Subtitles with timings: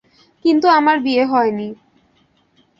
[0.45, 1.67] কিন্তু আমার বিয়ে হয় নি।